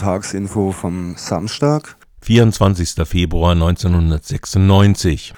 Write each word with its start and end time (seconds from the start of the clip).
Tagsinfo 0.00 0.72
vom 0.72 1.14
Samstag. 1.16 1.96
24. 2.22 3.06
Februar 3.06 3.52
1996. 3.52 5.34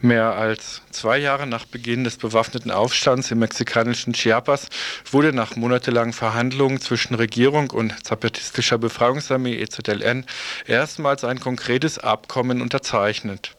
Mehr 0.00 0.34
als 0.34 0.80
zwei 0.90 1.18
Jahre 1.18 1.46
nach 1.46 1.66
Beginn 1.66 2.04
des 2.04 2.16
bewaffneten 2.16 2.70
Aufstands 2.70 3.30
im 3.30 3.40
mexikanischen 3.40 4.14
Chiapas 4.14 4.68
wurde 5.10 5.34
nach 5.34 5.56
monatelangen 5.56 6.14
Verhandlungen 6.14 6.80
zwischen 6.80 7.14
Regierung 7.14 7.70
und 7.70 8.06
zapatistischer 8.06 8.78
Befreiungsarmee 8.78 9.56
EZLN 9.56 10.24
erstmals 10.66 11.22
ein 11.24 11.40
konkretes 11.40 11.98
Abkommen 11.98 12.62
unterzeichnet. 12.62 13.56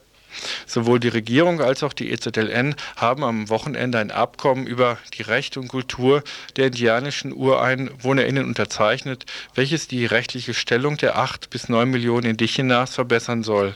Sowohl 0.66 1.00
die 1.00 1.08
Regierung 1.08 1.60
als 1.60 1.82
auch 1.82 1.92
die 1.92 2.10
EZLN 2.10 2.74
haben 2.96 3.24
am 3.24 3.48
Wochenende 3.48 3.98
ein 3.98 4.10
Abkommen 4.10 4.66
über 4.66 4.98
die 5.14 5.22
Rechte 5.22 5.60
und 5.60 5.68
Kultur 5.68 6.22
der 6.56 6.66
indianischen 6.66 7.32
UreinwohnerInnen 7.32 8.44
unterzeichnet, 8.44 9.26
welches 9.54 9.88
die 9.88 10.06
rechtliche 10.06 10.54
Stellung 10.54 10.96
der 10.96 11.18
acht 11.18 11.50
bis 11.50 11.68
neun 11.68 11.90
Millionen 11.90 12.30
Indigenas 12.30 12.94
verbessern 12.94 13.42
soll. 13.42 13.74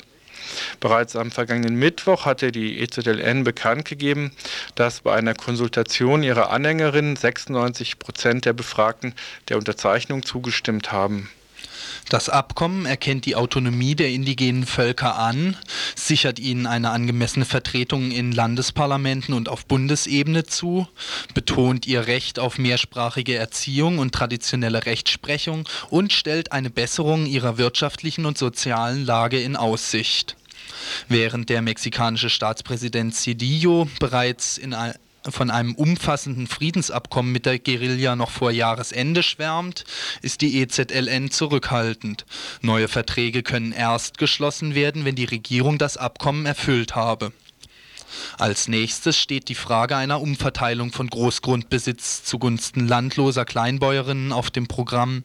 Bereits 0.80 1.16
am 1.16 1.30
vergangenen 1.30 1.76
Mittwoch 1.76 2.24
hatte 2.24 2.52
die 2.52 2.80
EZLN 2.80 3.44
bekannt 3.44 3.84
gegeben, 3.84 4.32
dass 4.74 5.00
bei 5.00 5.14
einer 5.14 5.34
Konsultation 5.34 6.22
ihrer 6.22 6.50
Anhängerinnen 6.50 7.16
96 7.16 7.98
Prozent 7.98 8.44
der 8.44 8.52
Befragten 8.52 9.14
der 9.48 9.58
Unterzeichnung 9.58 10.24
zugestimmt 10.24 10.92
haben. 10.92 11.30
Das 12.10 12.28
Abkommen 12.28 12.86
erkennt 12.86 13.24
die 13.24 13.36
Autonomie 13.36 13.94
der 13.94 14.08
indigenen 14.08 14.66
Völker 14.66 15.16
an, 15.16 15.56
sichert 15.94 16.40
ihnen 16.40 16.66
eine 16.66 16.90
angemessene 16.90 17.44
Vertretung 17.44 18.10
in 18.10 18.32
Landesparlamenten 18.32 19.32
und 19.32 19.48
auf 19.48 19.64
Bundesebene 19.64 20.44
zu, 20.44 20.88
betont 21.34 21.86
ihr 21.86 22.08
Recht 22.08 22.40
auf 22.40 22.58
mehrsprachige 22.58 23.36
Erziehung 23.36 23.98
und 23.98 24.12
traditionelle 24.12 24.86
Rechtsprechung 24.86 25.68
und 25.88 26.12
stellt 26.12 26.50
eine 26.50 26.68
Besserung 26.68 27.26
ihrer 27.26 27.58
wirtschaftlichen 27.58 28.26
und 28.26 28.36
sozialen 28.36 29.06
Lage 29.06 29.40
in 29.40 29.54
Aussicht. 29.54 30.34
Während 31.08 31.48
der 31.48 31.62
mexikanische 31.62 32.28
Staatspräsident 32.28 33.14
Cedillo 33.14 33.88
bereits 34.00 34.58
in 34.58 34.74
von 35.28 35.50
einem 35.50 35.74
umfassenden 35.74 36.46
Friedensabkommen 36.46 37.32
mit 37.32 37.46
der 37.46 37.58
Guerilla 37.58 38.16
noch 38.16 38.30
vor 38.30 38.50
Jahresende 38.50 39.22
schwärmt, 39.22 39.84
ist 40.22 40.40
die 40.40 40.60
EZLN 40.60 41.30
zurückhaltend. 41.30 42.24
Neue 42.62 42.88
Verträge 42.88 43.42
können 43.42 43.72
erst 43.72 44.18
geschlossen 44.18 44.74
werden, 44.74 45.04
wenn 45.04 45.16
die 45.16 45.24
Regierung 45.24 45.78
das 45.78 45.96
Abkommen 45.96 46.46
erfüllt 46.46 46.94
habe. 46.94 47.32
Als 48.38 48.68
nächstes 48.68 49.16
steht 49.18 49.48
die 49.48 49.54
Frage 49.54 49.96
einer 49.96 50.20
Umverteilung 50.20 50.92
von 50.92 51.08
Großgrundbesitz 51.08 52.24
zugunsten 52.24 52.88
landloser 52.88 53.44
Kleinbäuerinnen 53.44 54.32
auf 54.32 54.50
dem 54.50 54.66
Programm 54.66 55.22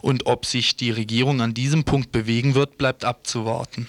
und 0.00 0.26
ob 0.26 0.46
sich 0.46 0.76
die 0.76 0.90
Regierung 0.90 1.40
an 1.40 1.54
diesem 1.54 1.84
Punkt 1.84 2.12
bewegen 2.12 2.54
wird, 2.54 2.78
bleibt 2.78 3.04
abzuwarten. 3.04 3.88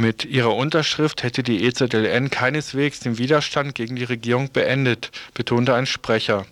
Mit 0.00 0.24
ihrer 0.24 0.54
Unterschrift 0.54 1.24
hätte 1.24 1.42
die 1.42 1.64
EZLN 1.64 2.30
keineswegs 2.30 3.00
den 3.00 3.18
Widerstand 3.18 3.74
gegen 3.74 3.96
die 3.96 4.04
Regierung 4.04 4.52
beendet, 4.52 5.10
betonte 5.34 5.74
ein 5.74 5.86
Sprecher. 5.86 6.46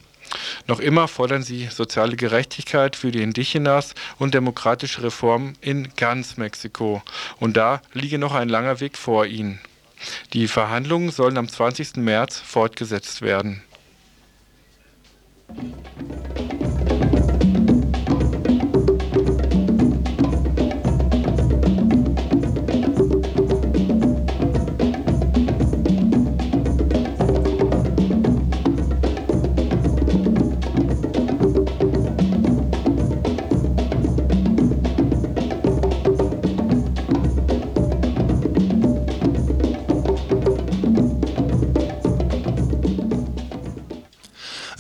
Noch 0.67 0.81
immer 0.81 1.07
fordern 1.07 1.45
sie 1.45 1.67
soziale 1.67 2.17
Gerechtigkeit 2.17 2.97
für 2.97 3.13
die 3.13 3.23
Indigenas 3.23 3.95
und 4.19 4.35
demokratische 4.35 5.05
Reformen 5.05 5.57
in 5.61 5.91
ganz 5.95 6.37
Mexiko. 6.37 7.03
Und 7.39 7.57
da 7.57 7.83
liege 7.93 8.19
noch 8.19 8.35
ein 8.35 8.49
langer 8.49 8.81
Weg 8.81 8.99
vor 8.99 9.27
ihnen. 9.27 9.61
Die 10.33 10.49
Verhandlungen 10.49 11.13
sollen 11.13 11.39
am 11.39 11.49
20. 11.49 11.99
März 11.99 12.41
fortgesetzt 12.41 13.23
werden. 13.23 13.63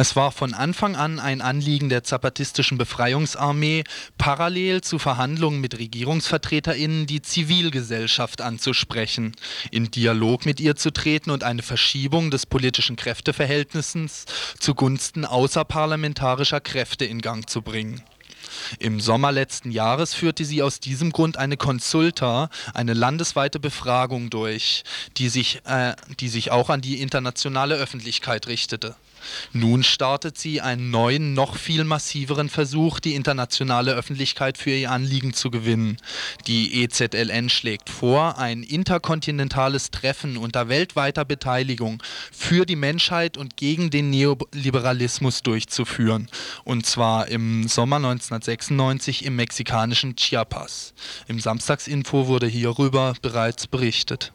Es 0.06 0.14
war 0.14 0.30
von 0.30 0.54
Anfang 0.54 0.94
an 0.94 1.18
ein 1.18 1.40
Anliegen 1.40 1.88
der 1.88 2.04
zapatistischen 2.04 2.78
Befreiungsarmee, 2.78 3.82
parallel 4.18 4.80
zu 4.80 5.00
Verhandlungen 5.00 5.60
mit 5.60 5.80
Regierungsvertreterinnen 5.80 7.08
die 7.08 7.22
Zivilgesellschaft 7.22 8.40
anzusprechen, 8.40 9.34
in 9.72 9.90
Dialog 9.90 10.46
mit 10.46 10.60
ihr 10.60 10.76
zu 10.76 10.92
treten 10.92 11.30
und 11.30 11.42
eine 11.42 11.62
Verschiebung 11.62 12.30
des 12.30 12.46
politischen 12.46 12.94
Kräfteverhältnisses 12.94 14.26
zugunsten 14.60 15.24
außerparlamentarischer 15.24 16.60
Kräfte 16.60 17.04
in 17.04 17.20
Gang 17.20 17.50
zu 17.50 17.60
bringen. 17.60 18.00
Im 18.78 19.00
Sommer 19.00 19.32
letzten 19.32 19.70
Jahres 19.70 20.14
führte 20.14 20.44
sie 20.44 20.62
aus 20.62 20.80
diesem 20.80 21.12
Grund 21.12 21.36
eine 21.36 21.56
Consulta, 21.56 22.50
eine 22.74 22.94
landesweite 22.94 23.60
Befragung 23.60 24.30
durch, 24.30 24.84
die 25.16 25.28
sich, 25.28 25.60
äh, 25.64 25.94
die 26.20 26.28
sich 26.28 26.50
auch 26.50 26.70
an 26.70 26.80
die 26.80 27.00
internationale 27.00 27.76
Öffentlichkeit 27.76 28.46
richtete. 28.46 28.96
Nun 29.52 29.82
startet 29.82 30.38
sie 30.38 30.60
einen 30.60 30.90
neuen, 30.90 31.34
noch 31.34 31.56
viel 31.56 31.84
massiveren 31.84 32.48
Versuch, 32.48 33.00
die 33.00 33.14
internationale 33.14 33.94
Öffentlichkeit 33.94 34.58
für 34.58 34.70
ihr 34.70 34.90
Anliegen 34.90 35.34
zu 35.34 35.50
gewinnen. 35.50 35.96
Die 36.46 36.82
EZLN 36.82 37.48
schlägt 37.48 37.90
vor, 37.90 38.38
ein 38.38 38.62
interkontinentales 38.62 39.90
Treffen 39.90 40.36
unter 40.36 40.68
weltweiter 40.68 41.24
Beteiligung 41.24 42.02
für 42.32 42.66
die 42.66 42.76
Menschheit 42.76 43.36
und 43.36 43.56
gegen 43.56 43.90
den 43.90 44.10
Neoliberalismus 44.10 45.42
durchzuführen. 45.42 46.28
Und 46.64 46.86
zwar 46.86 47.28
im 47.28 47.68
Sommer 47.68 47.98
1996 48.48 49.24
im 49.24 49.36
mexikanischen 49.36 50.16
Chiapas. 50.16 50.94
Im 51.28 51.40
Samstagsinfo 51.40 52.26
wurde 52.26 52.46
hierüber 52.46 53.14
bereits 53.20 53.66
berichtet. 53.66 54.32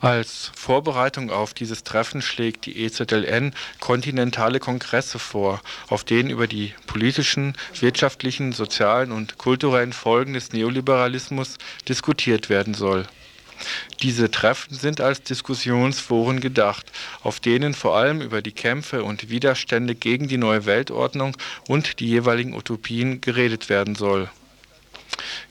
Als 0.00 0.52
Vorbereitung 0.54 1.30
auf 1.30 1.52
dieses 1.52 1.82
Treffen 1.82 2.22
schlägt 2.22 2.66
die 2.66 2.78
EZLN 2.84 3.54
kontinentale 3.80 4.60
Kongresse 4.60 5.18
vor, 5.18 5.60
auf 5.88 6.04
denen 6.04 6.30
über 6.30 6.46
die 6.46 6.74
politischen, 6.86 7.56
wirtschaftlichen, 7.80 8.52
sozialen 8.52 9.10
und 9.10 9.38
kulturellen 9.38 9.92
Folgen 9.92 10.34
des 10.34 10.52
Neoliberalismus 10.52 11.58
diskutiert 11.88 12.48
werden 12.48 12.74
soll. 12.74 13.06
Diese 14.02 14.30
Treffen 14.30 14.74
sind 14.74 15.00
als 15.00 15.22
Diskussionsforen 15.22 16.40
gedacht, 16.40 16.90
auf 17.22 17.40
denen 17.40 17.74
vor 17.74 17.96
allem 17.96 18.20
über 18.20 18.42
die 18.42 18.52
Kämpfe 18.52 19.04
und 19.04 19.30
Widerstände 19.30 19.94
gegen 19.94 20.28
die 20.28 20.38
neue 20.38 20.66
Weltordnung 20.66 21.36
und 21.66 22.00
die 22.00 22.08
jeweiligen 22.08 22.54
Utopien 22.54 23.20
geredet 23.20 23.68
werden 23.68 23.94
soll 23.94 24.28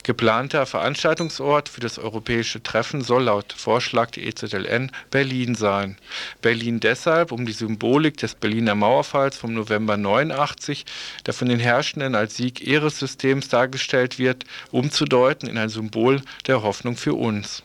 Geplanter 0.02 0.64
Veranstaltungsort 0.66 1.68
für 1.68 1.80
das 1.80 1.98
europäische 1.98 2.62
Treffen 2.62 3.02
soll 3.02 3.24
laut 3.24 3.52
Vorschlag 3.52 4.10
der 4.12 4.24
EZLN 4.24 4.90
Berlin 5.10 5.54
sein. 5.54 5.96
Berlin 6.40 6.80
deshalb, 6.80 7.32
um 7.32 7.44
die 7.44 7.52
Symbolik 7.52 8.16
des 8.16 8.34
Berliner 8.34 8.74
Mauerfalls 8.74 9.36
vom 9.36 9.52
November 9.54 9.96
89, 9.96 10.86
der 11.26 11.34
von 11.34 11.48
den 11.48 11.60
Herrschenden 11.60 12.14
als 12.14 12.36
Sieg 12.36 12.60
ihres 12.66 12.98
Systems 12.98 13.48
dargestellt 13.48 14.18
wird, 14.18 14.44
umzudeuten 14.70 15.48
in 15.48 15.58
ein 15.58 15.68
Symbol 15.68 16.22
der 16.46 16.62
Hoffnung 16.62 16.96
für 16.96 17.14
uns. 17.14 17.62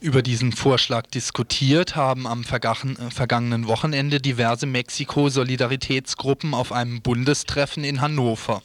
Über 0.00 0.22
diesen 0.22 0.52
Vorschlag 0.52 1.06
diskutiert 1.06 1.96
haben 1.96 2.26
am 2.26 2.44
vergangenen 2.44 3.66
Wochenende 3.66 4.20
diverse 4.20 4.66
Mexiko-Solidaritätsgruppen 4.66 6.54
auf 6.54 6.72
einem 6.72 7.00
Bundestreffen 7.02 7.84
in 7.84 8.00
Hannover. 8.00 8.62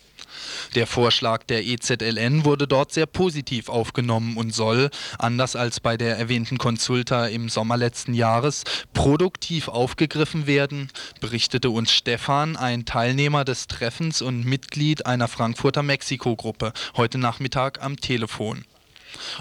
Der 0.76 0.88
Vorschlag 0.88 1.44
der 1.44 1.66
EZLN 1.66 2.46
wurde 2.46 2.68
dort 2.68 2.92
sehr 2.92 3.06
positiv 3.06 3.70
aufgenommen 3.70 4.38
und 4.38 4.54
soll, 4.54 4.90
anders 5.18 5.56
als 5.56 5.80
bei 5.80 5.98
der 5.98 6.18
erwähnten 6.18 6.58
Konsulta 6.58 7.28
im 7.28 7.50
Sommer 7.50 7.78
letzten 7.78 8.14
Jahres, 8.14 8.64
produktiv 8.94 9.68
aufgegriffen 9.68 10.48
werden, 10.48 10.90
berichtete 11.20 11.70
uns 11.70 11.92
Stefan, 11.92 12.56
ein 12.56 12.86
Teilnehmer 12.86 13.46
des 13.46 13.68
Treffens 13.68 14.22
und 14.22 14.46
Mitglied 14.46 15.06
einer 15.06 15.28
Frankfurter 15.28 15.84
Mexiko-Gruppe, 15.84 16.74
heute 16.96 17.18
Nachmittag 17.18 17.82
am 17.82 17.98
Telefon. 17.98 18.66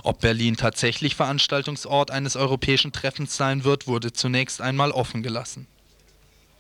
Ob 0.03 0.21
Berlin 0.21 0.57
tatsächlich 0.57 1.17
Veranstaltungsort 1.17 2.11
eines 2.11 2.37
europäischen 2.37 2.93
Treffens 2.93 3.37
sein 3.37 3.65
wird, 3.65 3.87
wurde 3.87 4.13
zunächst 4.13 4.61
einmal 4.61 4.91
offen 4.91 5.23
gelassen. 5.23 5.67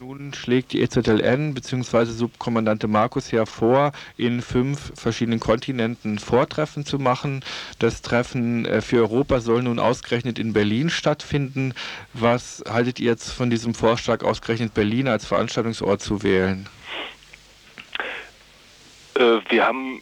Nun 0.00 0.32
schlägt 0.32 0.72
die 0.72 0.80
EZLN 0.80 1.54
bzw. 1.54 2.04
Subkommandante 2.04 2.86
Markus 2.86 3.32
ja 3.32 3.46
vor, 3.46 3.90
in 4.16 4.42
fünf 4.42 4.92
verschiedenen 4.94 5.40
Kontinenten 5.40 6.20
Vortreffen 6.20 6.86
zu 6.86 7.00
machen. 7.00 7.42
Das 7.80 8.00
Treffen 8.00 8.64
äh, 8.64 8.80
für 8.80 8.98
Europa 8.98 9.40
soll 9.40 9.64
nun 9.64 9.80
ausgerechnet 9.80 10.38
in 10.38 10.52
Berlin 10.52 10.88
stattfinden. 10.88 11.74
Was 12.12 12.62
haltet 12.68 13.00
ihr 13.00 13.06
jetzt 13.06 13.32
von 13.32 13.50
diesem 13.50 13.74
Vorschlag, 13.74 14.22
ausgerechnet 14.22 14.72
Berlin 14.72 15.08
als 15.08 15.26
Veranstaltungsort 15.26 16.00
zu 16.00 16.22
wählen? 16.22 16.68
Äh, 19.14 19.40
wir 19.48 19.66
haben 19.66 20.00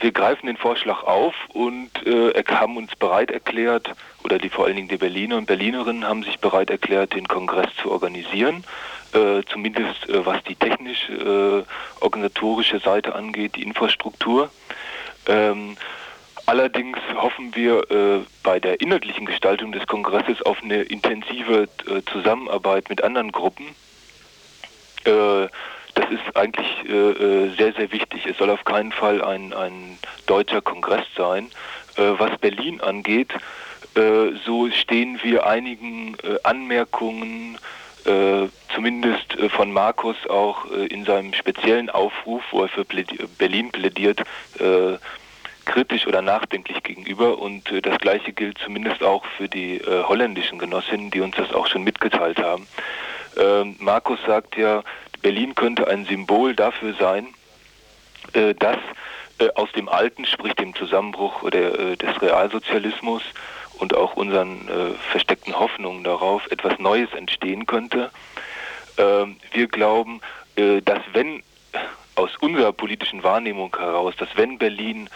wir 0.00 0.12
greifen 0.12 0.46
den 0.46 0.56
Vorschlag 0.56 1.02
auf 1.04 1.34
und 1.52 1.90
äh, 2.06 2.42
haben 2.48 2.76
uns 2.76 2.94
bereit 2.96 3.30
erklärt, 3.30 3.90
oder 4.24 4.38
die 4.38 4.48
vor 4.48 4.64
allen 4.66 4.74
Dingen 4.76 4.88
die 4.88 4.96
Berliner 4.96 5.36
und 5.36 5.46
Berlinerinnen 5.46 6.06
haben 6.06 6.22
sich 6.22 6.38
bereit 6.38 6.70
erklärt, 6.70 7.14
den 7.14 7.26
Kongress 7.28 7.68
zu 7.80 7.90
organisieren. 7.90 8.64
Äh, 9.12 9.42
zumindest 9.46 10.08
äh, 10.08 10.24
was 10.24 10.42
die 10.44 10.54
technisch-organisatorische 10.54 12.76
äh, 12.76 12.80
Seite 12.80 13.14
angeht, 13.14 13.56
die 13.56 13.62
Infrastruktur. 13.62 14.48
Ähm, 15.26 15.76
allerdings 16.46 16.96
hoffen 17.14 17.54
wir 17.54 17.90
äh, 17.90 18.20
bei 18.42 18.58
der 18.58 18.80
inhaltlichen 18.80 19.26
Gestaltung 19.26 19.72
des 19.72 19.86
Kongresses 19.86 20.40
auf 20.42 20.62
eine 20.62 20.80
intensive 20.82 21.68
äh, 21.86 22.00
Zusammenarbeit 22.10 22.88
mit 22.88 23.04
anderen 23.04 23.32
Gruppen 23.32 23.66
das 25.94 26.10
ist 26.10 26.36
eigentlich 26.36 26.68
äh, 26.88 26.92
äh, 26.92 27.56
sehr, 27.56 27.72
sehr 27.74 27.92
wichtig. 27.92 28.26
Es 28.26 28.38
soll 28.38 28.50
auf 28.50 28.64
keinen 28.64 28.92
Fall 28.92 29.22
ein, 29.22 29.52
ein 29.52 29.98
deutscher 30.26 30.60
Kongress 30.62 31.04
sein. 31.16 31.50
Äh, 31.96 32.12
was 32.18 32.38
Berlin 32.38 32.80
angeht, 32.80 33.32
äh, 33.94 34.32
so 34.46 34.70
stehen 34.70 35.20
wir 35.22 35.46
einigen 35.46 36.16
äh, 36.22 36.38
Anmerkungen, 36.44 37.58
äh, 38.04 38.48
zumindest 38.74 39.34
von 39.50 39.72
Markus 39.72 40.16
auch 40.28 40.64
in 40.64 41.04
seinem 41.04 41.34
speziellen 41.34 41.90
Aufruf, 41.90 42.42
wo 42.50 42.62
er 42.62 42.68
für 42.68 42.84
plädi 42.84 43.18
Berlin 43.38 43.70
plädiert, 43.70 44.22
kritisch 45.66 46.06
oder 46.06 46.22
nachdenklich 46.22 46.82
gegenüber. 46.82 47.38
Und 47.38 47.70
das 47.82 47.98
Gleiche 47.98 48.32
gilt 48.32 48.58
zumindest 48.58 49.04
auch 49.04 49.24
für 49.36 49.48
die 49.48 49.80
holländischen 49.84 50.58
Genossinnen, 50.58 51.10
die 51.10 51.20
uns 51.20 51.36
das 51.36 51.52
auch 51.52 51.66
schon 51.66 51.84
mitgeteilt 51.84 52.42
haben. 52.42 52.66
Ähm, 53.36 53.76
Markus 53.78 54.18
sagt 54.26 54.56
ja, 54.56 54.82
Berlin 55.22 55.54
könnte 55.54 55.88
ein 55.88 56.04
Symbol 56.04 56.54
dafür 56.54 56.94
sein, 56.98 57.28
äh, 58.32 58.54
dass 58.54 58.78
äh, 59.38 59.48
aus 59.54 59.70
dem 59.72 59.88
Alten, 59.88 60.26
sprich 60.26 60.54
dem 60.54 60.74
Zusammenbruch 60.74 61.48
der, 61.50 61.78
äh, 61.78 61.96
des 61.96 62.20
Realsozialismus 62.20 63.22
und 63.78 63.94
auch 63.96 64.14
unseren 64.14 64.68
versteckten 65.10 65.58
Hoffnungen 65.58 66.04
darauf 66.04 66.48
etwas 66.52 66.78
Neues 66.78 67.12
entstehen 67.14 67.66
könnte. 67.66 68.12
Ähm, 68.96 69.38
wir 69.50 69.66
glauben, 69.66 70.20
dass 70.54 71.00
wenn 71.14 71.42
aus 72.14 72.30
unserer 72.36 72.72
politischen 72.72 73.24
Wahrnehmung 73.24 73.74
heraus, 73.76 74.14
dass 74.18 74.28
wenn 74.36 74.58
Berlin 74.58 75.08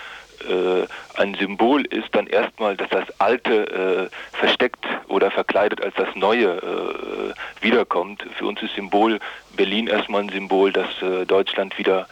ein 1.17 1.35
Symbol 1.35 1.85
ist, 1.85 2.09
dann 2.13 2.27
erstmal, 2.27 2.77
dass 2.77 2.89
das 2.89 3.21
Alte 3.21 4.11
äh, 4.11 4.37
versteckt 4.37 4.85
oder 5.17 5.31
verkleidet 5.31 5.83
als 5.83 5.95
das 5.95 6.15
Neue 6.15 6.59
äh, 6.59 7.65
wiederkommt. 7.65 8.23
Für 8.37 8.45
uns 8.45 8.63
ist 8.63 8.75
Symbol 8.75 9.19
Berlin 9.57 9.87
erstmal 9.87 10.21
ein 10.21 10.29
Symbol, 10.29 10.73
dass 10.73 10.91
äh, 11.01 11.25
Deutschland 11.25 11.79
wieder 11.79 12.07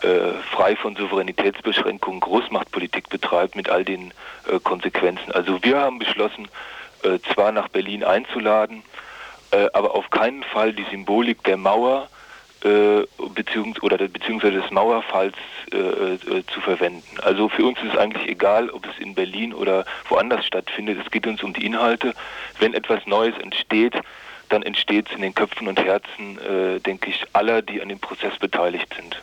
äh, 0.00 0.32
frei 0.50 0.74
von 0.74 0.96
Souveränitätsbeschränkungen 0.96 2.20
Großmachtpolitik 2.20 3.10
betreibt 3.10 3.56
mit 3.56 3.68
all 3.68 3.84
den 3.84 4.14
äh, 4.48 4.58
Konsequenzen. 4.58 5.30
Also 5.32 5.62
wir 5.62 5.78
haben 5.78 5.98
beschlossen, 5.98 6.48
zwar 7.32 7.50
nach 7.50 7.68
Berlin 7.68 8.04
einzuladen, 8.04 8.82
aber 9.72 9.94
auf 9.94 10.10
keinen 10.10 10.42
Fall 10.42 10.74
die 10.74 10.84
Symbolik 10.90 11.42
der 11.44 11.56
Mauer 11.56 12.10
äh, 12.64 13.06
beziehungs 13.34 13.82
oder 13.82 13.96
beziehungsweise 13.96 14.60
des 14.60 14.70
Mauerfalls 14.70 15.34
äh, 15.72 15.76
äh, 15.78 16.18
zu 16.52 16.60
verwenden. 16.60 17.02
Also 17.22 17.48
für 17.48 17.64
uns 17.64 17.78
ist 17.78 17.92
es 17.92 17.98
eigentlich 17.98 18.28
egal, 18.28 18.70
ob 18.70 18.86
es 18.86 18.98
in 18.98 19.14
Berlin 19.14 19.54
oder 19.54 19.84
woanders 20.08 20.44
stattfindet. 20.46 20.98
Es 21.04 21.10
geht 21.10 21.26
uns 21.26 21.42
um 21.42 21.52
die 21.52 21.64
Inhalte. 21.64 22.14
Wenn 22.58 22.74
etwas 22.74 23.06
Neues 23.06 23.34
entsteht, 23.38 23.94
dann 24.48 24.62
entsteht 24.62 25.08
es 25.08 25.16
in 25.16 25.22
den 25.22 25.34
Köpfen 25.34 25.68
und 25.68 25.78
Herzen, 25.78 26.38
äh, 26.38 26.80
denke 26.80 27.10
ich, 27.10 27.24
aller, 27.32 27.62
die 27.62 27.80
an 27.80 27.88
dem 27.88 27.98
Prozess 27.98 28.36
beteiligt 28.38 28.92
sind. 28.94 29.22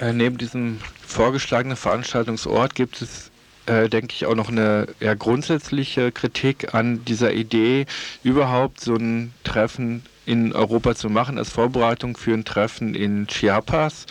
Äh, 0.00 0.12
neben 0.12 0.38
diesem 0.38 0.80
vorgeschlagenen 1.06 1.76
Veranstaltungsort 1.76 2.74
gibt 2.74 3.02
es 3.02 3.30
äh, 3.66 3.88
denke 3.88 4.14
ich, 4.14 4.24
auch 4.26 4.34
noch 4.34 4.48
eine 4.48 4.86
eher 4.98 5.14
grundsätzliche 5.14 6.10
Kritik 6.10 6.74
an 6.74 7.04
dieser 7.04 7.32
Idee, 7.32 7.86
überhaupt 8.24 8.80
so 8.80 8.94
ein 8.94 9.34
Treffen 9.44 10.04
in 10.28 10.52
Europa 10.52 10.94
zu 10.94 11.08
machen 11.08 11.38
als 11.38 11.48
Vorbereitung 11.50 12.16
für 12.16 12.34
ein 12.34 12.44
Treffen 12.44 12.94
in 12.94 13.26
Chiapas, 13.26 14.04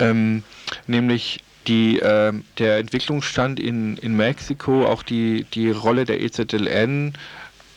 ähm, 0.00 0.42
nämlich 0.88 1.40
die, 1.68 2.00
äh, 2.00 2.32
der 2.58 2.78
Entwicklungsstand 2.78 3.60
in, 3.60 3.96
in 3.98 4.16
Mexiko, 4.16 4.86
auch 4.86 5.04
die, 5.04 5.46
die 5.54 5.70
Rolle 5.70 6.04
der 6.04 6.20
EZLN, 6.20 7.12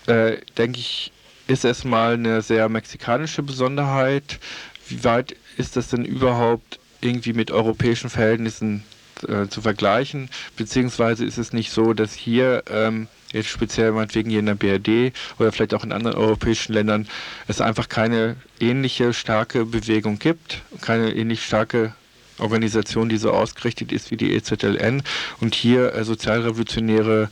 äh, 0.07 0.38
denke 0.57 0.79
ich, 0.79 1.11
ist 1.47 1.63
erstmal 1.63 2.13
eine 2.13 2.41
sehr 2.41 2.69
mexikanische 2.69 3.44
Besonderheit. 3.44 4.39
Wie 4.88 5.03
weit 5.03 5.35
ist 5.57 5.75
das 5.75 5.89
denn 5.89 6.05
überhaupt 6.05 6.79
irgendwie 7.01 7.33
mit 7.33 7.51
europäischen 7.51 8.09
Verhältnissen 8.09 8.83
äh, 9.27 9.47
zu 9.47 9.61
vergleichen? 9.61 10.29
Beziehungsweise 10.57 11.23
ist 11.23 11.38
es 11.38 11.53
nicht 11.53 11.69
so, 11.71 11.94
dass 11.94 12.13
hier 12.13 12.63
ähm, 12.71 13.07
jetzt 13.33 13.50
speziell 13.50 13.91
meinetwegen 13.91 14.30
hier 14.30 14.39
in 14.39 14.45
der 14.45 14.56
BRD 14.56 15.13
oder 15.39 15.51
vielleicht 15.51 15.74
auch 15.74 15.83
in 15.83 15.91
anderen 15.91 16.18
europäischen 16.18 16.74
Ländern, 16.74 17.07
es 17.47 17.59
einfach 17.59 17.89
keine 17.89 18.38
ähnliche 18.59 19.13
starke 19.13 19.65
Bewegung 19.65 20.19
gibt, 20.19 20.62
keine 20.81 21.13
ähnlich 21.13 21.45
starke 21.45 21.94
Organisation, 22.39 23.09
die 23.09 23.18
so 23.18 23.31
ausgerichtet 23.31 23.91
ist 23.91 24.12
wie 24.12 24.18
die 24.18 24.33
EZLN 24.33 25.03
und 25.39 25.56
hier 25.56 25.94
äh, 25.94 26.03
sozialrevolutionäre 26.03 27.30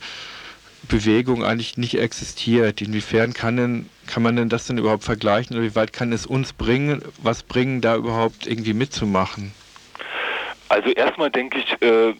Bewegung 0.88 1.44
eigentlich 1.44 1.76
nicht 1.76 1.98
existiert. 1.98 2.80
Inwiefern 2.80 3.32
kann, 3.34 3.56
denn, 3.56 3.88
kann 4.06 4.22
man 4.22 4.36
denn 4.36 4.48
das 4.48 4.66
denn 4.66 4.78
überhaupt 4.78 5.04
vergleichen 5.04 5.56
oder 5.56 5.64
wie 5.64 5.74
weit 5.74 5.92
kann 5.92 6.12
es 6.12 6.26
uns 6.26 6.52
bringen, 6.52 7.02
was 7.22 7.42
bringen, 7.42 7.80
da 7.80 7.96
überhaupt 7.96 8.46
irgendwie 8.46 8.74
mitzumachen? 8.74 9.52
Also 10.68 10.90
erstmal 10.90 11.30
denke 11.30 11.58
ich, 11.58 11.82
äh, 11.82 12.10
äh, 12.10 12.14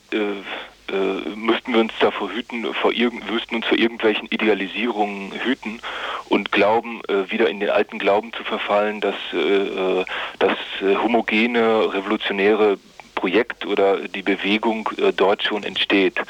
äh, 0.91 1.29
müssten 1.37 1.73
wir 1.73 1.81
uns 1.81 1.93
davor 2.01 2.31
hüten, 2.31 2.73
vor 2.75 2.93
müssten 2.93 3.57
uns 3.57 3.67
vor 3.67 3.79
irgendwelchen 3.79 4.27
Idealisierungen 4.29 5.33
hüten 5.33 5.81
und 6.29 6.51
glauben, 6.51 7.01
äh, 7.09 7.31
wieder 7.31 7.49
in 7.49 7.61
den 7.61 7.71
alten 7.71 7.99
Glauben 7.99 8.33
zu 8.33 8.43
verfallen, 8.43 9.01
dass 9.01 9.15
äh, 9.33 9.37
äh 9.37 10.05
das 10.39 10.57
äh, 10.81 10.97
homogene, 10.97 11.93
revolutionäre 11.93 12.79
Projekt 13.15 13.65
oder 13.67 14.09
die 14.09 14.23
Bewegung 14.23 14.89
äh, 14.99 15.13
dort 15.13 15.43
schon 15.43 15.63
entsteht. 15.63 16.21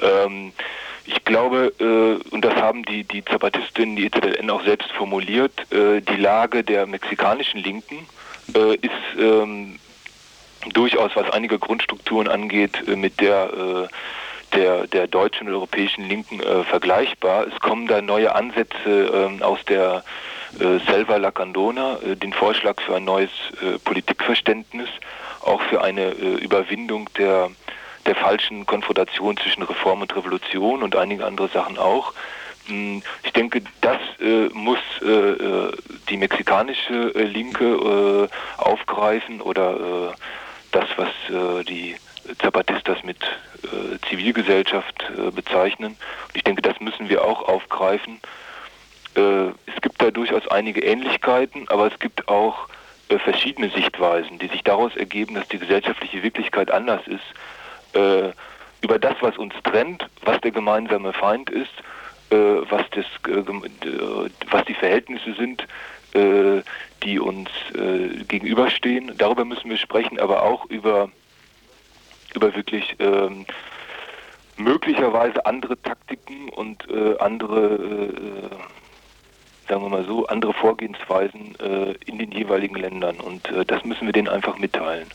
Ähm, 0.00 0.52
ich 1.06 1.24
glaube, 1.24 1.72
und 2.30 2.44
das 2.44 2.54
haben 2.54 2.84
die, 2.84 3.02
die 3.02 3.24
Zapatistinnen, 3.24 3.96
die 3.96 4.04
EZLN 4.04 4.48
auch 4.50 4.62
selbst 4.62 4.92
formuliert, 4.92 5.52
die 5.72 6.16
Lage 6.16 6.62
der 6.62 6.86
mexikanischen 6.86 7.60
Linken 7.60 8.06
ist 8.80 9.18
ähm, 9.18 9.80
durchaus, 10.72 11.14
was 11.14 11.30
einige 11.30 11.58
Grundstrukturen 11.58 12.28
angeht, 12.28 12.82
äh, 12.86 12.96
mit 12.96 13.20
der 13.20 13.52
äh, 13.52 13.88
der, 14.54 14.86
der 14.86 15.06
deutschen 15.06 15.46
und 15.46 15.54
europäischen 15.54 16.08
Linken 16.08 16.40
äh, 16.40 16.64
vergleichbar. 16.64 17.46
Es 17.46 17.60
kommen 17.60 17.86
da 17.86 18.02
neue 18.02 18.34
Ansätze 18.34 19.38
äh, 19.40 19.42
aus 19.42 19.64
der 19.66 20.02
äh, 20.58 20.78
Selva 20.86 21.16
Lacandona, 21.16 21.98
äh, 22.04 22.16
den 22.16 22.32
Vorschlag 22.32 22.80
für 22.80 22.96
ein 22.96 23.04
neues 23.04 23.30
äh, 23.62 23.78
Politikverständnis, 23.78 24.88
auch 25.42 25.62
für 25.62 25.82
eine 25.82 26.06
äh, 26.10 26.34
Überwindung 26.42 27.08
der, 27.16 27.50
der 28.06 28.16
falschen 28.16 28.66
Konfrontation 28.66 29.36
zwischen 29.36 29.62
Reform 29.62 30.02
und 30.02 30.14
Revolution 30.16 30.82
und 30.82 30.96
einige 30.96 31.24
andere 31.24 31.48
Sachen 31.48 31.78
auch. 31.78 32.12
Hm, 32.66 33.02
ich 33.22 33.32
denke, 33.32 33.62
das 33.80 33.98
muss 34.52 34.78
die 36.10 36.16
mexikanische 36.18 37.08
Linke 37.14 38.28
aufgreifen 38.58 39.40
oder 39.40 40.14
das, 40.72 40.86
was 40.96 41.08
äh, 41.28 41.64
die 41.64 41.96
Zapatistas 42.38 43.02
mit 43.02 43.18
äh, 43.62 43.98
Zivilgesellschaft 44.08 45.10
äh, 45.16 45.30
bezeichnen. 45.30 45.96
Und 46.28 46.36
ich 46.36 46.44
denke, 46.44 46.62
das 46.62 46.80
müssen 46.80 47.08
wir 47.08 47.24
auch 47.24 47.48
aufgreifen. 47.48 48.20
Es 49.12 49.82
gibt 49.82 50.00
da 50.00 50.12
durchaus 50.12 50.46
einige 50.48 50.82
Ähnlichkeiten, 50.82 51.68
aber 51.68 51.88
es 51.92 51.98
gibt 51.98 52.28
auch 52.28 52.68
verschiedene 53.08 53.68
Sichtweisen, 53.68 54.38
die 54.38 54.46
sich 54.46 54.62
daraus 54.62 54.94
ergeben, 54.94 55.34
dass 55.34 55.48
die 55.48 55.58
gesellschaftliche 55.58 56.22
Wirklichkeit 56.22 56.70
anders 56.70 57.00
ist. 57.08 58.32
Über 58.82 58.98
das, 59.00 59.16
was 59.20 59.36
uns 59.36 59.52
trennt, 59.64 60.06
was 60.22 60.40
der 60.42 60.52
gemeinsame 60.52 61.12
Feind 61.12 61.50
ist, 61.50 61.72
was, 62.30 62.82
das, 62.92 63.04
was 64.48 64.64
die 64.66 64.74
Verhältnisse 64.74 65.34
sind, 65.34 65.66
äh, 66.14 66.62
die 67.02 67.18
uns 67.18 67.50
äh, 67.74 68.24
gegenüberstehen. 68.24 69.12
Darüber 69.16 69.44
müssen 69.44 69.70
wir 69.70 69.76
sprechen, 69.76 70.18
aber 70.18 70.42
auch 70.42 70.66
über, 70.66 71.10
über 72.34 72.54
wirklich 72.54 72.96
ähm, 72.98 73.46
möglicherweise 74.56 75.44
andere 75.46 75.80
Taktiken 75.80 76.48
und 76.50 76.88
äh, 76.90 77.16
andere, 77.18 77.74
äh, 77.74 79.68
sagen 79.68 79.82
wir 79.82 79.88
mal 79.88 80.04
so, 80.04 80.26
andere 80.26 80.52
Vorgehensweisen 80.52 81.58
äh, 81.58 81.94
in 82.06 82.18
den 82.18 82.32
jeweiligen 82.32 82.76
Ländern. 82.76 83.16
Und 83.16 83.48
äh, 83.50 83.64
das 83.64 83.84
müssen 83.84 84.06
wir 84.06 84.12
denen 84.12 84.28
einfach 84.28 84.58
mitteilen. 84.58 85.06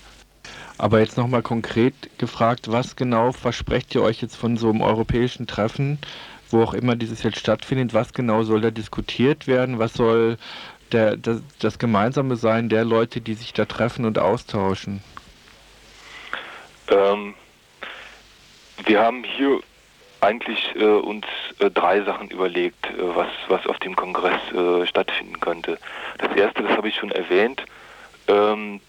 Aber 0.77 0.99
jetzt 0.99 1.17
nochmal 1.17 1.41
konkret 1.41 1.93
gefragt, 2.17 2.69
was 2.69 2.95
genau 2.95 3.31
versprecht 3.31 3.95
ihr 3.95 4.01
euch 4.01 4.21
jetzt 4.21 4.35
von 4.35 4.57
so 4.57 4.69
einem 4.69 4.81
europäischen 4.81 5.47
Treffen, 5.47 5.99
wo 6.51 6.61
auch 6.63 6.73
immer 6.73 6.95
dieses 6.95 7.23
jetzt 7.23 7.39
stattfindet, 7.39 7.93
was 7.93 8.13
genau 8.13 8.43
soll 8.43 8.61
da 8.61 8.71
diskutiert 8.71 9.47
werden, 9.47 9.79
was 9.79 9.93
soll 9.93 10.37
der, 10.91 11.17
das, 11.17 11.41
das 11.59 11.79
gemeinsame 11.79 12.35
Sein 12.35 12.69
der 12.69 12.85
Leute, 12.85 13.21
die 13.21 13.33
sich 13.33 13.53
da 13.53 13.65
treffen 13.65 14.05
und 14.05 14.19
austauschen? 14.19 15.01
Ähm, 16.89 17.33
wir 18.85 18.99
haben 18.99 19.23
hier 19.23 19.59
eigentlich 20.21 20.75
äh, 20.75 20.83
uns 20.83 21.25
äh, 21.59 21.69
drei 21.69 22.01
Sachen 22.01 22.29
überlegt, 22.29 22.85
äh, 22.87 23.15
was, 23.15 23.29
was 23.47 23.65
auf 23.67 23.77
dem 23.79 23.95
Kongress 23.95 24.39
äh, 24.53 24.85
stattfinden 24.87 25.39
könnte. 25.39 25.77
Das 26.17 26.35
erste, 26.35 26.63
das 26.63 26.71
habe 26.77 26.89
ich 26.89 26.95
schon 26.95 27.11
erwähnt, 27.11 27.63
ähm, 28.27 28.79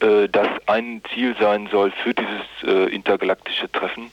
äh, 0.00 0.28
dass 0.28 0.48
ein 0.66 1.02
Ziel 1.12 1.34
sein 1.40 1.68
soll 1.70 1.90
für 1.90 2.14
dieses 2.14 2.44
äh, 2.62 2.94
intergalaktische 2.94 3.70
Treffen, 3.70 4.10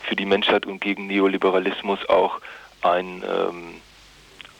für 0.00 0.16
die 0.16 0.24
Menschheit 0.24 0.66
und 0.66 0.80
gegen 0.80 1.08
Neoliberalismus 1.08 2.08
auch 2.08 2.40
ein, 2.82 3.22
ähm, 3.28 3.74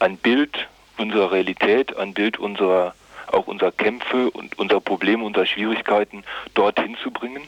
ein 0.00 0.16
Bild 0.18 0.68
unserer 0.98 1.32
Realität, 1.32 1.96
ein 1.96 2.14
Bild 2.14 2.38
unserer 2.38 2.94
auch 3.28 3.46
unserer 3.48 3.72
Kämpfe 3.72 4.30
und 4.30 4.56
unserer 4.58 4.80
Probleme, 4.80 5.24
unserer 5.24 5.46
Schwierigkeiten 5.46 6.22
dorthin 6.54 6.96
zu 7.02 7.10
bringen. 7.10 7.42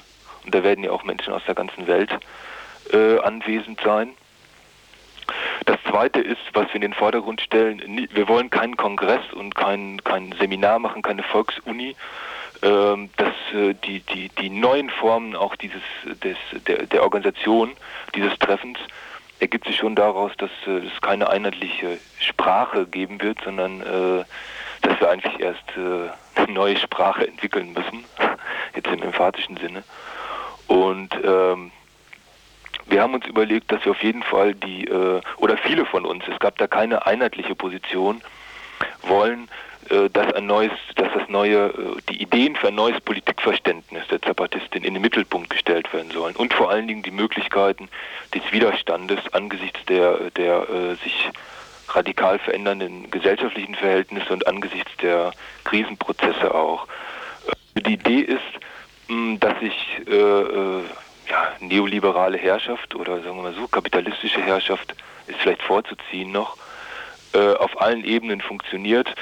Und 0.45 0.55
da 0.55 0.65
werden 0.65 0.83
ja 0.83 0.91
auch 0.91 1.05
Menschen 1.05 1.33
aus 1.33 1.43
der 1.47 1.55
ganzen 1.55 1.87
Welt 1.87 2.11
äh, 2.93 3.19
anwesend 3.21 3.81
sein. 3.83 4.11
Das 5.67 5.77
Zweite 5.89 6.21
ist, 6.21 6.41
was 6.55 6.67
wir 6.69 6.77
in 6.77 6.81
den 6.81 6.95
Vordergrund 6.95 7.41
stellen, 7.41 8.09
wir 8.13 8.29
wollen 8.29 8.51
keinen 8.51 8.77
Kongress 8.77 9.21
und 9.33 9.55
kein, 9.55 10.03
kein 10.03 10.35
Seminar 10.41 10.79
machen, 10.79 11.03
keine 11.03 11.23
Volksuni. 11.23 11.95
Ähm, 12.61 13.11
dass 13.17 13.35
äh, 13.55 13.75
die, 13.85 14.01
die, 14.01 14.31
die 14.31 14.51
neuen 14.51 14.91
Formen 14.91 15.37
auch 15.37 15.55
dieses, 15.55 15.83
des, 16.25 16.37
der, 16.67 16.87
der 16.87 17.05
Organisation 17.05 17.71
dieses 18.17 18.37
Treffens 18.41 18.81
ergibt 19.41 19.67
sich 19.67 19.77
schon 19.77 19.95
daraus, 19.95 20.33
dass 20.39 20.51
äh, 20.67 20.87
es 20.87 21.01
keine 21.01 21.31
einheitliche 21.31 21.99
Sprache 22.21 22.87
geben 22.87 23.21
wird, 23.21 23.41
sondern 23.45 23.81
äh, 23.81 24.25
dass 24.83 25.01
wir 25.01 25.11
eigentlich 25.11 25.41
erst 25.41 25.65
äh, 25.77 26.11
eine 26.41 26.53
neue 26.53 26.77
Sprache 26.77 27.27
entwickeln 27.27 27.73
müssen, 27.73 28.05
jetzt 28.75 28.89
im 28.89 29.03
emphatischen 29.03 29.57
Sinne. 29.57 29.83
Und 30.67 31.11
ähm, 31.25 31.73
wir 32.87 33.03
haben 33.03 33.15
uns 33.15 33.27
überlegt, 33.27 33.71
dass 33.71 33.85
wir 33.85 33.93
auf 33.93 34.03
jeden 34.03 34.23
Fall 34.23 34.55
die, 34.55 34.87
äh, 34.87 35.21
oder 35.37 35.57
viele 35.59 35.85
von 35.85 36.05
uns, 36.05 36.25
es 36.29 36.39
gab 36.39 36.57
da 36.59 36.67
keine 36.67 37.07
einheitliche 37.07 37.55
Position, 37.55 38.23
wollen, 39.03 39.49
dass 40.13 40.33
ein 40.35 40.47
neues, 40.47 40.73
dass 40.97 41.09
das 41.13 41.29
neue, 41.29 41.67
äh, 41.67 41.73
die 42.11 42.23
Ideen 42.23 42.57
für 42.57 42.69
ein 42.69 42.75
neues 42.75 43.01
Politikverständnis 43.01 44.07
der 44.09 44.21
Zapatistin 44.23 44.85
in 44.85 44.95
den 44.95 45.03
Mittelpunkt 45.03 45.51
gestellt 45.51 45.93
werden 45.93 46.11
sollen 46.11 46.37
und 46.37 46.55
vor 46.55 46.71
allen 46.71 46.89
Dingen 46.89 47.03
die 47.03 47.11
Möglichkeiten 47.11 47.89
des 48.35 48.43
Widerstandes 48.53 49.21
angesichts 49.33 49.85
der, 49.87 50.31
der 50.37 50.69
äh, 50.69 50.95
sich 51.03 51.31
radikal 51.89 52.39
verändernden 52.39 53.11
gesellschaftlichen 53.11 53.75
Verhältnisse 53.75 54.33
und 54.33 54.47
angesichts 54.47 54.91
der 55.01 55.33
Krisenprozesse 55.65 56.55
auch. 56.55 56.87
Die 57.75 57.95
Idee 57.95 58.21
ist, 58.21 59.41
dass 59.41 59.59
sich 59.61 60.01
äh, 60.07 60.13
äh, 60.13 60.83
ja, 61.31 61.53
neoliberale 61.61 62.37
Herrschaft 62.37 62.95
oder 62.95 63.23
sagen 63.23 63.37
wir 63.37 63.45
mal 63.45 63.55
so, 63.55 63.67
kapitalistische 63.69 64.43
Herrschaft 64.43 64.95
ist 65.27 65.39
vielleicht 65.41 65.63
vorzuziehen 65.63 66.33
noch, 66.33 66.57
äh, 67.33 67.55
auf 67.55 67.81
allen 67.81 68.05
Ebenen 68.05 68.41
funktioniert. 68.41 69.15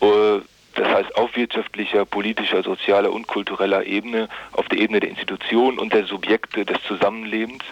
Äh, 0.00 0.40
das 0.74 0.88
heißt 0.88 1.16
auf 1.16 1.34
wirtschaftlicher, 1.34 2.04
politischer, 2.04 2.62
sozialer 2.62 3.12
und 3.12 3.26
kultureller 3.26 3.84
Ebene, 3.84 4.28
auf 4.52 4.68
der 4.68 4.78
Ebene 4.78 5.00
der 5.00 5.10
Institutionen 5.10 5.78
und 5.78 5.92
der 5.92 6.04
Subjekte 6.04 6.64
des 6.64 6.80
Zusammenlebens, 6.84 7.64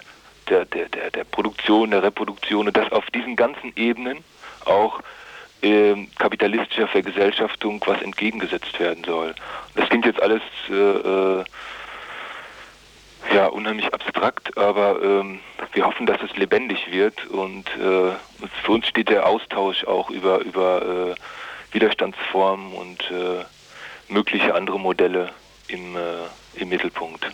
der, 0.49 0.65
der, 0.65 0.89
der, 0.89 1.11
der 1.11 1.23
Produktion, 1.23 1.91
der 1.91 2.03
Reproduktion 2.03 2.67
und 2.67 2.75
dass 2.75 2.91
auf 2.91 3.05
diesen 3.11 3.35
ganzen 3.35 3.71
Ebenen 3.75 4.17
auch 4.65 4.99
äh, 5.61 5.95
kapitalistischer 6.17 6.87
Vergesellschaftung 6.87 7.81
was 7.85 8.01
entgegengesetzt 8.01 8.79
werden 8.79 9.03
soll. 9.03 9.33
Das 9.75 9.87
klingt 9.89 10.05
jetzt 10.05 10.21
alles 10.21 10.41
äh, 10.69 10.73
äh 10.73 11.43
ja, 13.33 13.47
unheimlich 13.47 13.93
abstrakt, 13.93 14.57
aber 14.57 15.01
ähm, 15.03 15.39
wir 15.73 15.85
hoffen, 15.85 16.05
dass 16.05 16.21
es 16.21 16.35
lebendig 16.37 16.91
wird 16.91 17.27
und 17.27 17.67
äh, 17.75 18.13
für 18.63 18.71
uns 18.71 18.87
steht 18.87 19.09
der 19.09 19.27
Austausch 19.27 19.83
auch 19.83 20.09
über, 20.09 20.39
über 20.39 21.11
äh, 21.11 21.15
Widerstandsformen 21.71 22.73
und 22.73 23.11
äh, 23.11 23.45
mögliche 24.11 24.55
andere 24.55 24.79
Modelle 24.79 25.29
im, 25.67 25.95
äh, 25.95 25.99
im 26.55 26.69
Mittelpunkt. 26.69 27.29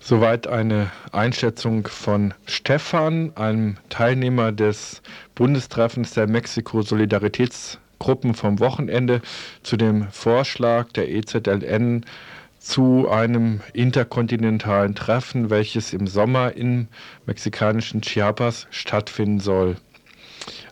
Soweit 0.00 0.46
eine 0.46 0.90
Einschätzung 1.12 1.86
von 1.86 2.34
Stefan, 2.46 3.32
einem 3.36 3.76
Teilnehmer 3.88 4.52
des 4.52 5.02
Bundestreffens 5.34 6.14
der 6.14 6.26
Mexiko-Solidaritätsgruppen 6.26 8.34
vom 8.34 8.58
Wochenende, 8.58 9.22
zu 9.62 9.76
dem 9.76 10.10
Vorschlag 10.10 10.90
der 10.92 11.08
EZLN 11.08 12.04
zu 12.58 13.08
einem 13.08 13.60
interkontinentalen 13.72 14.94
Treffen, 14.94 15.50
welches 15.50 15.92
im 15.92 16.06
Sommer 16.06 16.56
im 16.56 16.88
mexikanischen 17.26 18.02
Chiapas 18.02 18.66
stattfinden 18.70 19.40
soll. 19.40 19.76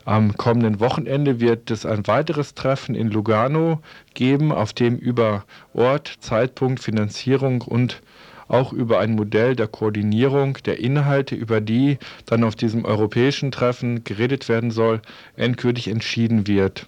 Am 0.05 0.35
kommenden 0.35 0.79
Wochenende 0.79 1.39
wird 1.39 1.69
es 1.69 1.85
ein 1.85 2.07
weiteres 2.07 2.55
Treffen 2.55 2.95
in 2.95 3.09
Lugano 3.11 3.81
geben, 4.15 4.51
auf 4.51 4.73
dem 4.73 4.97
über 4.97 5.45
Ort, 5.73 6.17
Zeitpunkt, 6.21 6.81
Finanzierung 6.81 7.61
und 7.61 8.01
auch 8.47 8.73
über 8.73 8.99
ein 8.99 9.15
Modell 9.15 9.55
der 9.55 9.67
Koordinierung 9.67 10.57
der 10.65 10.79
Inhalte, 10.79 11.35
über 11.35 11.61
die 11.61 11.99
dann 12.25 12.43
auf 12.43 12.55
diesem 12.55 12.83
europäischen 12.83 13.51
Treffen 13.51 14.03
geredet 14.03 14.49
werden 14.49 14.71
soll, 14.71 15.01
endgültig 15.35 15.87
entschieden 15.87 16.47
wird. 16.47 16.87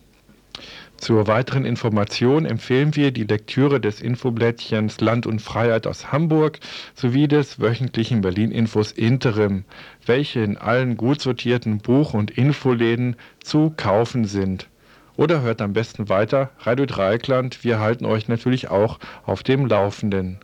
Zur 1.03 1.27
weiteren 1.27 1.65
Information 1.65 2.45
empfehlen 2.45 2.95
wir 2.95 3.11
die 3.11 3.25
Lektüre 3.25 3.81
des 3.81 3.99
Infoblättchens 3.99 5.01
Land 5.01 5.27
und 5.27 5.41
Freiheit 5.41 5.85
aus 5.85 6.13
Hamburg 6.13 6.61
sowie 6.95 7.27
des 7.27 7.59
wöchentlichen 7.59 8.21
Berlin-Infos 8.21 8.93
Interim, 8.93 9.65
welche 10.05 10.39
in 10.39 10.57
allen 10.57 10.95
gut 10.95 11.19
sortierten 11.19 11.79
Buch- 11.79 12.13
und 12.13 12.31
Infoläden 12.31 13.17
zu 13.43 13.73
kaufen 13.75 14.23
sind. 14.23 14.69
Oder 15.17 15.41
hört 15.41 15.61
am 15.61 15.73
besten 15.73 16.07
weiter 16.07 16.51
Radio 16.59 16.85
Dreieckland, 16.85 17.65
wir 17.65 17.81
halten 17.81 18.05
euch 18.05 18.29
natürlich 18.29 18.69
auch 18.69 18.97
auf 19.25 19.43
dem 19.43 19.65
Laufenden. 19.65 20.39